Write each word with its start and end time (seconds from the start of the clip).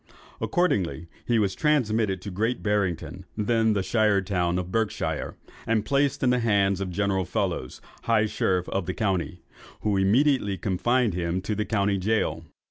Accordingly 0.41 1.09
he 1.27 1.37
was 1.37 1.53
transmitted 1.53 2.23
to 2.23 2.31
Great 2.31 2.63
Barrington, 2.63 3.27
then 3.37 3.73
the 3.73 3.83
shire 3.83 4.19
town 4.19 4.57
of 4.57 4.71
Berkshire, 4.71 5.35
and 5.67 5.85
placed 5.85 6.23
in 6.23 6.31
the 6.31 6.39
hands 6.39 6.81
of 6.81 6.89
General 6.89 7.23
Fellows, 7.23 7.81
high 8.05 8.25
sheriff 8.25 8.67
of 8.69 8.87
the 8.87 8.95
county, 8.95 9.43
who 9.81 9.97
immediately 9.97 10.57
confined 10.57 11.13
him 11.13 11.39
in 11.47 11.55
the 11.55 11.65
county 11.65 11.99
gaol. 11.99 12.45